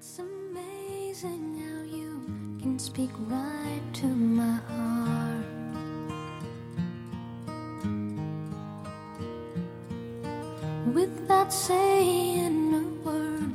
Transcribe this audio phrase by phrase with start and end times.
[0.00, 2.22] It's amazing how you
[2.62, 5.44] can speak right to my heart.
[10.94, 13.50] Without saying a word,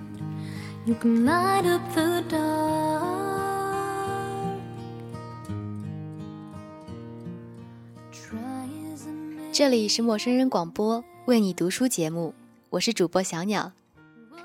[0.85, 2.42] you can light up the dark.
[8.12, 9.53] Try as I may.
[9.53, 12.33] 这里是陌生人广播，为你读书节目，
[12.71, 13.71] 我是主播小鸟。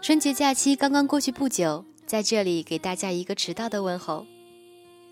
[0.01, 4.25] 春节假期刚刚过去不久，在这里给大家一个迟到的问候。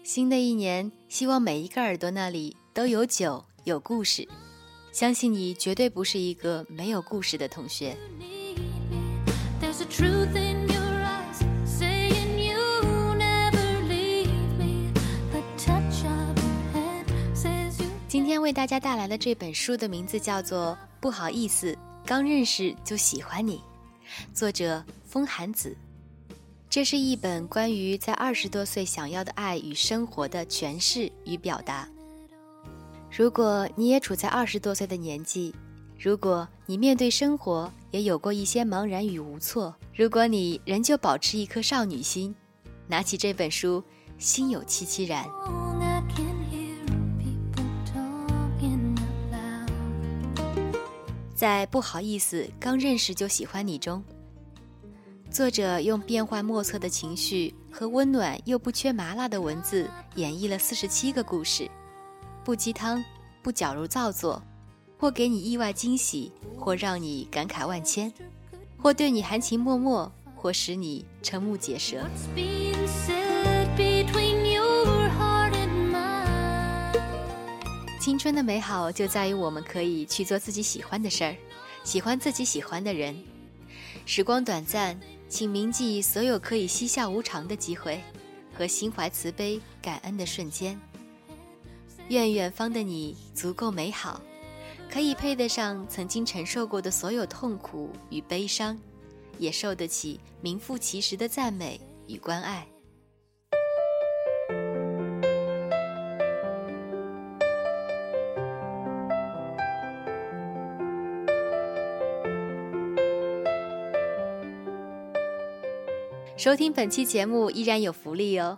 [0.04, 4.26] 新的一年，希望每一个耳朵那里都有酒有故事。
[4.92, 7.96] 相信你绝对不是一个没有故事的同学。
[18.08, 23.58] 今天为大家带来的这本书的名字叫做《不好意思，刚认识就喜欢你》，
[24.32, 25.76] 作者风寒子。
[26.68, 31.88] 这是一本关于在二十多岁想要的爱与生活的诠释与表达。
[33.10, 35.54] 如果你也处在二十多岁的年纪，
[35.98, 42.34] 如果你面对生活也有过一些茫然与无措，如果你仍旧保持一颗少女心，
[42.86, 43.82] 拿起这本书，
[44.18, 45.24] 心有戚戚然。
[51.36, 54.02] 在不好意思，刚认识就喜欢你中，
[55.30, 61.70] 作者用变幻莫测的情绪和温暖又不缺麻辣的文字，演绎了四十七个故事，
[62.42, 63.04] 不鸡汤，
[63.42, 64.42] 不矫揉造作，
[64.98, 68.10] 或给你意外惊喜，或让你感慨万千，
[68.78, 72.02] 或对你含情脉脉，或使你瞠目结舌。
[78.16, 81.36] 青春的美好就在于我们可以去做自己喜欢的事儿，
[81.84, 83.14] 喜欢自己喜欢的人。
[84.06, 84.98] 时光短暂，
[85.28, 88.00] 请铭记所有可以嬉笑无常的机会
[88.54, 90.80] 和心怀慈悲、感恩的瞬间。
[92.08, 94.18] 愿远方的你足够美好，
[94.90, 98.78] 可以配得上曾经承受过的所有痛苦与悲伤，
[99.38, 102.66] 也受得起名副其实的赞美与关爱。
[116.46, 118.56] 收听本期节目依然有福利哦！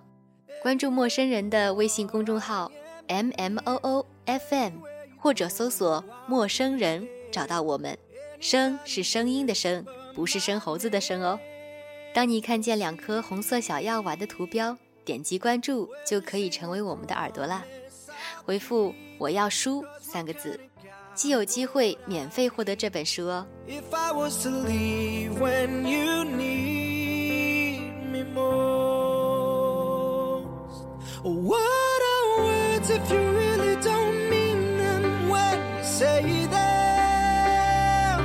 [0.61, 2.71] 关注陌生人的微信公众号
[3.07, 4.75] M M O O F M，
[5.17, 7.97] 或者搜索“陌生人”找到我们。
[8.41, 11.41] 声是声音的声，不是生猴子的生哦。
[12.13, 17.65] 当你看见两颗红色小药丸的图标，点击关注就可以成为我们的耳朵啦。
[18.45, 20.61] 回复“我要书”三个字，
[21.15, 23.47] 即有机会免费获得这本书哦。
[23.67, 26.78] If I was to leave when you need
[31.23, 38.23] what are words if you really don't mean them when you say them?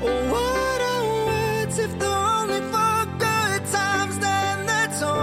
[0.00, 5.14] What are words if they're only for good times, then that's all.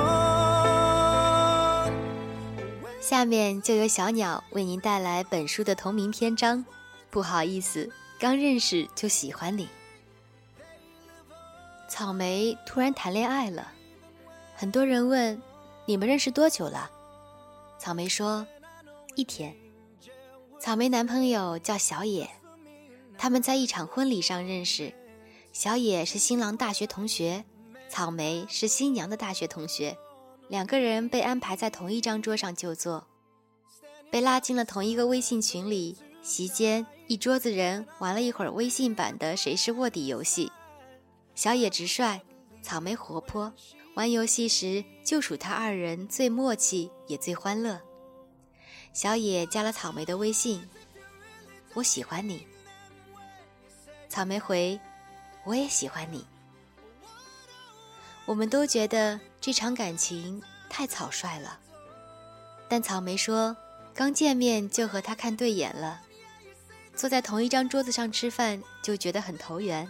[3.02, 6.66] 下面就由小鸟为您带来本书的同名篇章。
[7.10, 9.68] 不好意思，刚认识就喜欢你。
[11.90, 13.68] 草莓突然谈恋爱了，
[14.56, 15.42] 很多人问：
[15.86, 16.90] 你们认识多久了？
[17.82, 18.46] 草莓说：
[19.16, 19.56] 一天。
[20.60, 22.30] 草莓男朋友叫小野，
[23.18, 24.94] 他们在一场婚礼上认识。
[25.52, 27.44] 小野是新郎大学同学，
[27.90, 29.98] 草莓是新娘的大学同学。
[30.48, 33.08] 两个人被安排在同一张桌上就坐，
[34.12, 35.98] 被拉进了同一个微信群里。
[36.22, 40.52] 席间，一桌子人玩了一会儿微信版的“谁是卧底”游戏。
[41.34, 42.22] 小野直率，
[42.62, 43.52] 草莓活泼。
[43.94, 47.82] 玩游戏时，就属他二人最默契，也最欢乐。
[48.94, 50.66] 小野加了草莓的微信
[51.76, 52.48] ：“我喜欢你。”
[54.08, 54.80] 草莓回
[55.44, 56.26] ：“我也喜欢你。”
[58.26, 61.60] 我们都觉得这场感情太草率了，
[62.70, 63.56] 但草莓说，
[63.94, 66.02] 刚见面就和他看对眼了，
[66.96, 69.86] 坐在同一张桌子上吃饭就觉得很投缘，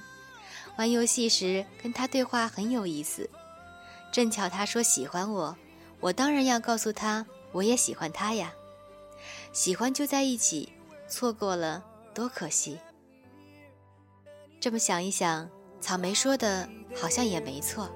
[0.78, 3.30] 玩游戏时跟他对话很有意思。
[4.12, 5.56] 正巧他说喜欢我，
[6.02, 8.52] 我当然要告诉他我也喜欢他呀。
[9.54, 10.74] 喜欢就在一起，
[11.08, 12.78] 错过了多可惜。
[14.60, 15.50] 这么想一想，
[15.80, 17.90] 草莓说的好像也没错。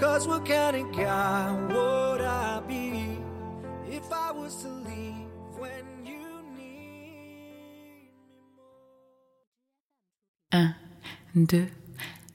[0.00, 2.61] Cause we're counting God, what I
[11.34, 11.66] 二，一，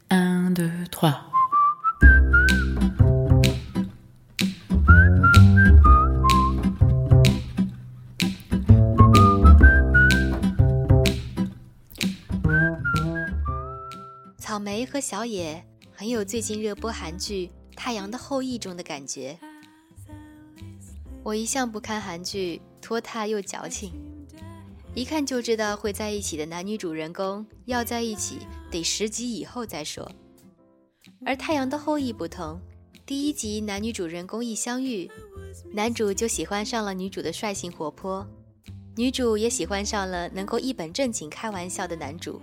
[0.09, 0.55] 二，
[0.91, 1.13] 三。
[14.39, 15.63] 草莓和小野
[15.93, 17.45] 很有最近热播韩剧
[17.75, 19.37] 《太阳的后裔》中的感觉。
[21.21, 24.06] 我一向不看韩剧，拖沓又矫情。
[24.97, 28.39] 一看就知道会在一起的男女主人公要在一起
[28.71, 30.11] 得十集以后再说。
[31.23, 32.59] 而《太阳的后裔》不同，
[33.05, 35.07] 第一集男女主人公一相遇，
[35.71, 38.25] 男主就喜欢上了女主的率性活泼，
[38.95, 42.41] 女主也喜欢上了能够一本正经开玩笑的男主。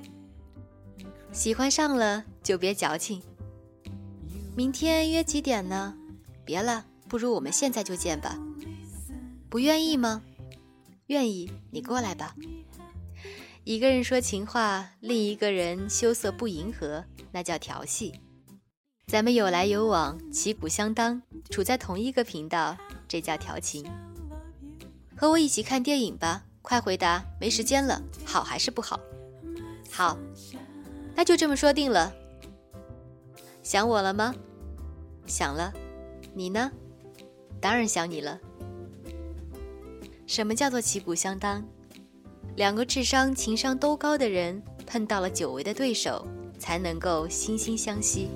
[1.32, 3.20] 喜欢上了就别矫情。
[4.54, 5.92] 明天约几点呢？
[6.44, 8.38] 别了，不如我们现在就见吧。
[9.50, 10.22] 不愿意吗？
[11.08, 12.34] 愿意，你过来吧。
[13.64, 18.20] 一个人说情话，另一个人羞涩不迎合，那叫调戏。
[19.06, 23.84] 咱们有来有往，旗鼓相当，处在同一个频道，这叫调情。
[25.16, 28.98] 和我一起看电影吧，快回答，没时间了，好还是不好？
[29.90, 30.18] 好。
[31.14, 32.12] 那就这么说定了。
[33.62, 34.34] 想我了吗？
[35.26, 35.72] 想了。
[36.34, 36.72] 你呢？
[37.60, 38.40] 当然想你了。
[40.26, 41.62] 什么叫做旗鼓相当？
[42.56, 46.26] 两个智商、情商都高的人碰到了久违的对手，
[46.58, 48.28] 才能够惺惺相惜。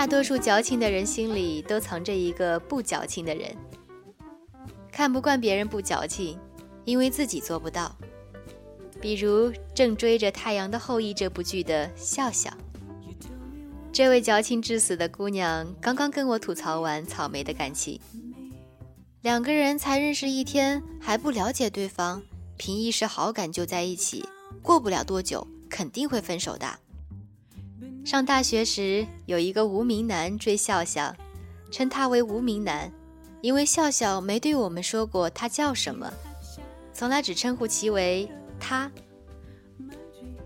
[0.00, 3.54] 大多数矫情的人心里都藏着一个不矫情的人，
[4.90, 6.38] 看不惯别人不矫情，
[6.86, 7.94] 因为自己做不到。
[8.98, 12.50] 比如正追着《太阳的后裔》这部剧的笑笑，
[13.92, 18.00] 这位矫情至死的姑娘，刚刚跟我吐槽完草莓的感情，
[19.20, 22.22] 两个人才认识一天还不了解对方，
[22.56, 24.26] 凭一时好感就在一起，
[24.62, 26.78] 过不了多久肯定会分手的。
[28.10, 31.14] 上大学时，有一个无名男追笑笑，
[31.70, 32.92] 称他为无名男，
[33.40, 36.12] 因为笑笑没对我们说过他叫什么，
[36.92, 38.28] 从来只称呼其为
[38.58, 38.90] 他。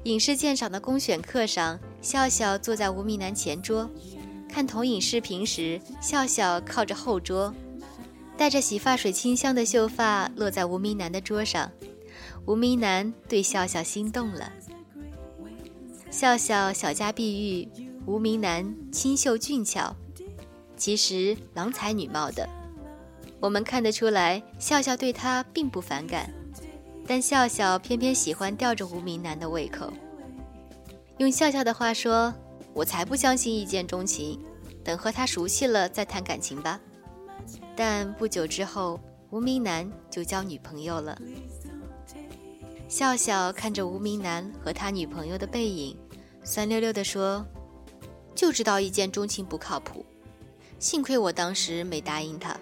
[0.03, 3.91] 影视鉴赏的公选课上，笑笑坐在无名男前桌，
[4.47, 7.51] 看投影视频时，笑笑靠着后桌，
[8.37, 11.73] 带着洗发水清香的秀发落在无名男的桌上，
[12.45, 14.53] 无名男对笑笑心动了。
[16.15, 17.69] 笑笑小家碧玉，
[18.07, 19.93] 无名男清秀俊俏，
[20.77, 22.49] 其实郎才女貌的。
[23.41, 26.33] 我们看得出来，笑笑对他并不反感，
[27.05, 29.93] 但笑笑偏偏喜欢吊着无名男的胃口。
[31.19, 32.33] 用笑笑的话说
[32.73, 34.41] ：“我才不相信一见钟情，
[34.85, 36.79] 等和他熟悉了再谈感情吧。”
[37.75, 39.01] 但不久之后，
[39.31, 41.19] 无名男就交女朋友了。
[42.87, 45.97] 笑笑看着无名男和他女朋友的背影。
[46.45, 47.45] 酸溜溜地说
[48.37, 50.05] ：“就知道一见钟情不靠谱，
[50.79, 52.55] 幸亏我当时没答应他。”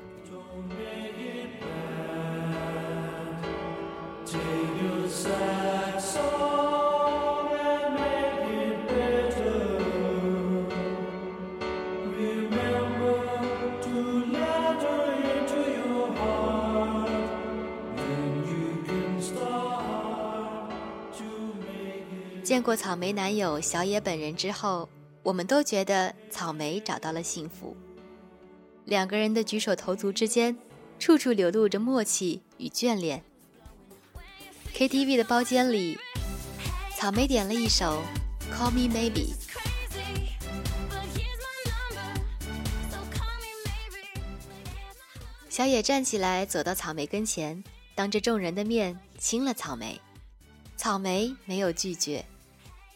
[22.52, 24.86] 见过草莓男友小野本人之后，
[25.22, 27.74] 我们都觉得草莓找到了幸福。
[28.84, 30.54] 两个人的举手投足之间，
[30.98, 33.24] 处处流露着默契与眷恋。
[34.74, 35.98] KTV 的包间里，
[36.94, 38.02] 草莓点了一首
[38.54, 39.28] 《Call Me Maybe》。
[45.48, 49.98] 小野站起来走到草莓跟前，当着众人的面亲了草莓。
[50.76, 52.22] 草莓没有拒绝。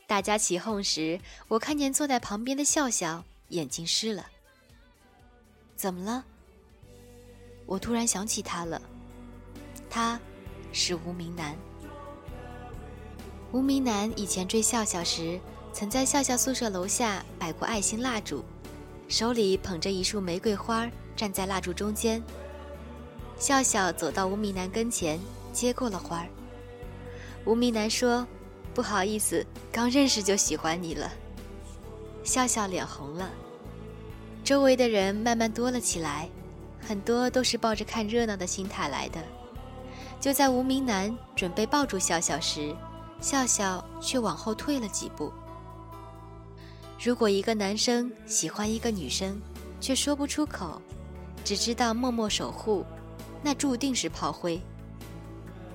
[0.06, 4.26] 大家起哄时，我看见坐在旁边的笑笑眼睛湿了。
[5.74, 6.24] 怎么了？
[7.66, 8.80] 我突然想起他了，
[9.90, 10.18] 他，
[10.72, 11.56] 是无名男。
[13.50, 15.40] 无名男以前追笑笑时，
[15.72, 18.44] 曾在笑笑宿舍楼下摆过爱心蜡烛，
[19.08, 22.22] 手里捧着一束玫瑰花，站在蜡烛中间。
[23.38, 25.18] 笑笑走到无名男跟前，
[25.52, 26.28] 接过了花儿。
[27.44, 28.24] 无名男说。
[28.76, 29.42] 不好意思，
[29.72, 31.10] 刚认识就喜欢你了。
[32.22, 33.30] 笑笑脸红了，
[34.44, 36.28] 周围的人慢慢多了起来，
[36.86, 39.18] 很多都是抱着看热闹的心态来的。
[40.20, 42.76] 就在无名男准备抱住笑笑时，
[43.18, 45.32] 笑笑却往后退了几步。
[47.02, 49.40] 如果一个男生喜欢一个女生，
[49.80, 50.82] 却说不出口，
[51.42, 52.84] 只知道默默守护，
[53.42, 54.60] 那注定是炮灰。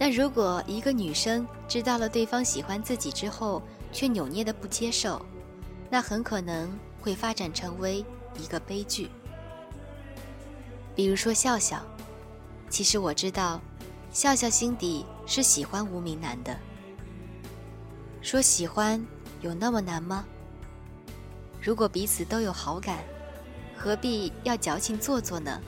[0.02, 5.24] 那如果一个女生知道了对方喜欢自己之后，却扭捏的不接受，
[5.92, 8.04] 那很可能会发展成为
[8.36, 9.12] 一个悲剧。
[10.96, 11.86] 比如说笑笑，
[12.68, 13.62] 其实我知道，
[14.12, 16.58] 笑笑心底是喜欢无名男的。
[18.24, 19.00] 说喜欢
[19.42, 20.26] 有那么难吗？
[21.62, 23.04] 如果彼此都有好感，
[23.78, 25.62] 何必要矫情做作呢？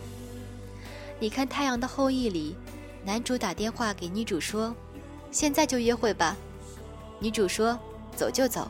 [1.20, 2.56] 你看《太阳的后裔》里，
[3.05, 4.74] 男主打电话给女主说
[5.31, 6.38] ：“现在就约会吧。”
[7.19, 7.77] 女主说
[8.15, 8.69] ：“走就走。”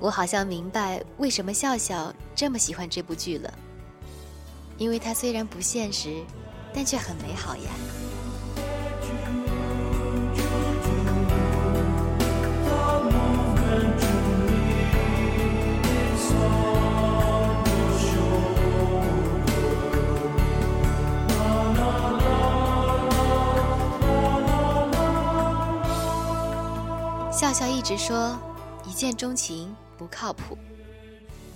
[0.00, 3.52] 我好像明白为什么笑笑这么喜欢这部剧了，
[4.78, 6.22] 因为它虽然不现实，
[6.74, 7.70] 但却很美好呀。
[28.06, 28.38] 说
[28.88, 30.56] 一见钟情不靠谱，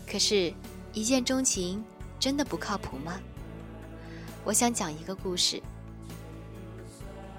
[0.05, 0.53] 可是，
[0.93, 1.81] 一见钟情
[2.19, 3.21] 真的不靠谱吗？
[4.43, 5.63] 我想讲一个故事。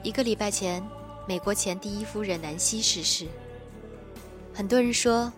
[0.01, 0.81] 一个礼拜前，
[1.27, 3.27] 美国前第一夫人南希逝世。
[4.53, 5.29] 很多人说，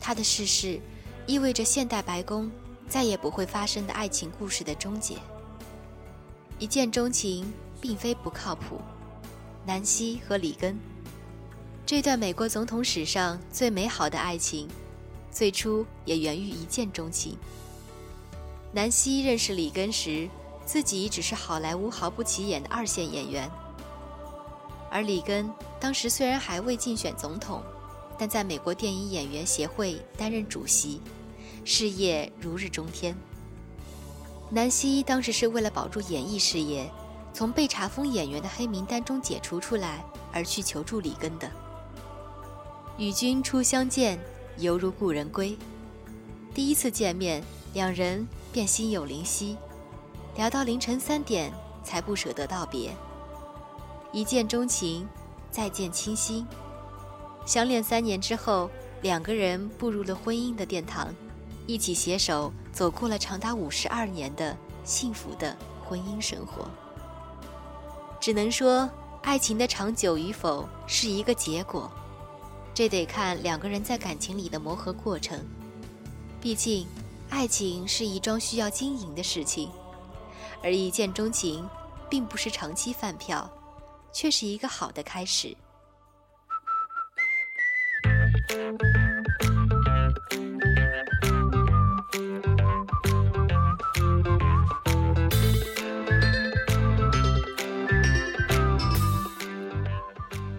[0.00, 0.80] 她的逝世
[1.26, 2.50] 意味着现代白宫
[2.88, 5.18] 再也不会发生的爱情故事的终结。
[6.58, 8.80] 一见钟情并非不靠谱，
[9.66, 10.78] 南希和里根。
[11.88, 14.68] 这段美国总统史上最美好的爱情，
[15.30, 17.34] 最初也源于一见钟情。
[18.72, 20.28] 南希认识里根时，
[20.66, 23.50] 自己只是好莱坞毫不起眼的二线演员，
[24.90, 27.62] 而里根当时虽然还未竞选总统，
[28.18, 31.00] 但在美国电影演员协会担任主席，
[31.64, 33.16] 事业如日中天。
[34.50, 36.86] 南希当时是为了保住演艺事业，
[37.32, 40.04] 从被查封演员的黑名单中解除出来，
[40.34, 41.50] 而去求助里根的。
[42.98, 44.18] 与君初相见，
[44.56, 45.56] 犹如故人归。
[46.52, 47.40] 第一次见面，
[47.72, 49.56] 两人便心有灵犀，
[50.34, 51.52] 聊到凌晨三点
[51.84, 52.90] 才不舍得道别。
[54.10, 55.08] 一见钟情，
[55.48, 56.44] 再见倾心。
[57.46, 58.68] 相恋三年之后，
[59.00, 61.14] 两个人步入了婚姻的殿堂，
[61.68, 66.68] 一起携手走过了长达五十二年的幸福的婚姻生活。
[68.18, 68.90] 只能说，
[69.22, 71.88] 爱情的长久与否是一个结果。
[72.78, 75.44] 这得看两个人在感情里的磨合过程，
[76.40, 76.86] 毕竟，
[77.28, 79.68] 爱情是一桩需要经营的事情，
[80.62, 81.68] 而一见钟情，
[82.08, 83.50] 并不是长期饭票，
[84.12, 85.56] 却是一个好的开始。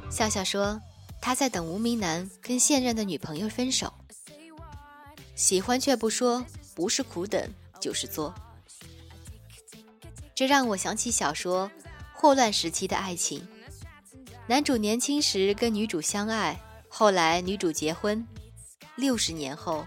[0.09, 0.77] 笑笑说。
[1.21, 3.93] 他在等无名男跟现任的女朋友分手，
[5.35, 8.33] 喜欢却不说，不是苦等就是作。
[10.33, 11.69] 这让我想起小说
[12.13, 13.39] 《霍乱时期的爱情》，
[14.47, 16.57] 男主年轻时跟女主相爱，
[16.87, 18.25] 后来女主结婚，
[18.95, 19.85] 六十年后，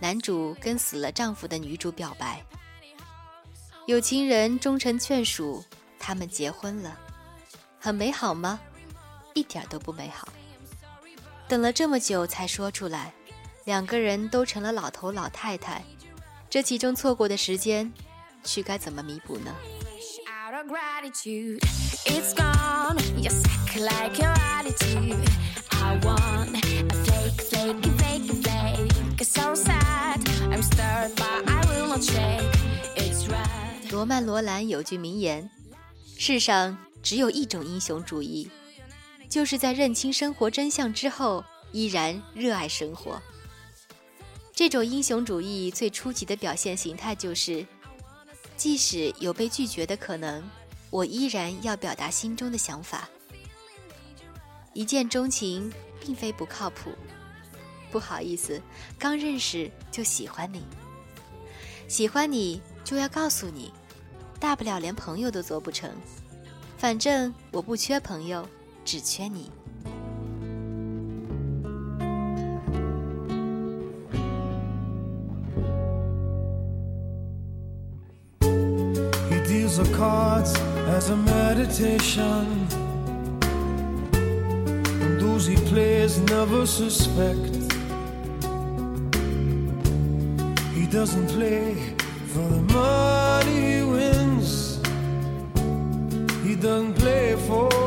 [0.00, 2.44] 男主跟死了丈夫的女主表白，
[3.86, 5.64] 有情人终成眷属，
[5.98, 6.98] 他们结婚了，
[7.78, 8.60] 很美好吗？
[9.34, 10.28] 一点都不美好。
[11.52, 13.12] 等了这么久才说出来，
[13.66, 15.84] 两个人都成了老头老太太，
[16.48, 17.92] 这其中错过的时间，
[18.42, 19.54] 去该怎么弥补呢？
[33.90, 35.50] 罗曼·罗兰有句名言
[36.16, 38.50] ：“世上只有一种英雄主义。”
[39.32, 43.18] 就是在认清生活真相之后，依然热爱生活。
[44.52, 47.66] 这种英雄主义最初级的表现形态就是，
[48.58, 50.44] 即使有被拒绝的可能，
[50.90, 53.08] 我依然要表达心中的想法。
[54.74, 56.90] 一见钟情并非不靠谱，
[57.90, 58.60] 不好意思，
[58.98, 60.62] 刚认识就喜欢你，
[61.88, 63.72] 喜欢你就要告诉你，
[64.38, 65.90] 大不了连朋友都做不成，
[66.76, 68.46] 反正我不缺朋友。
[68.85, 69.51] 只缺你。
[79.29, 80.53] He deals uses the cards
[80.87, 82.67] as a meditation.
[85.01, 87.53] And those he plays never suspect.
[90.73, 91.75] He doesn't play
[92.27, 94.79] for the money he wins.
[96.43, 97.80] He doesn't play for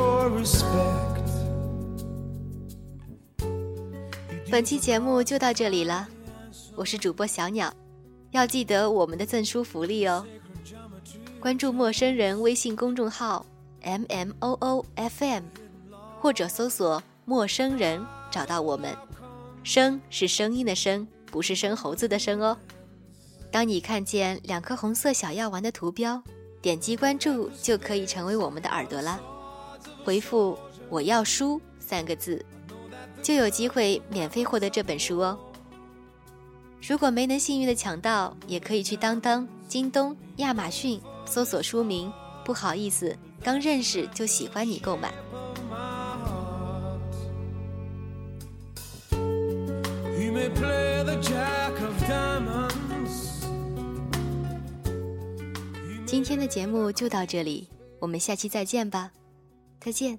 [4.51, 6.07] 本期节目就到这里了，
[6.75, 7.73] 我是主播小鸟，
[8.31, 10.25] 要记得我们的赠书福利哦。
[11.39, 13.45] 关注陌生人微信公众号
[13.81, 15.43] M M O O F M，
[16.21, 18.95] 或者搜索“陌生人”找到我们。
[19.63, 22.57] 声是声音的声，不是生猴子的生哦。
[23.51, 26.21] 当你看见两颗红色小药丸的图标，
[26.61, 29.19] 点击关注就可以成为我们的耳朵啦。
[30.05, 30.57] 回复
[30.87, 32.45] “我要书”三个字。
[33.23, 35.37] 就有机会免费获得这本书哦。
[36.87, 42.13] 如果没能幸运的抢到，也可以去当当、京东、亚马逊搜索书名。
[42.45, 45.11] 不好意思，刚认识就喜欢你购买。
[56.05, 57.67] 今天的节目就到这里，
[57.99, 59.11] 我们下期再见吧，
[59.85, 60.17] 再见。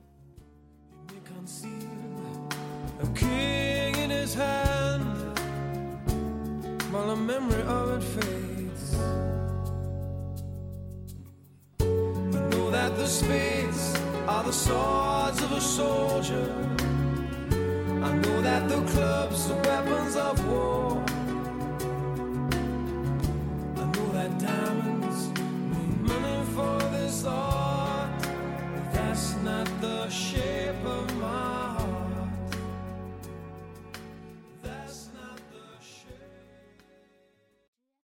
[6.93, 8.95] While the memory of it fades.
[11.81, 13.95] I know that the spades
[14.29, 16.49] are the swords of a soldier.
[18.05, 21.06] I know that the clubs are weapons of war.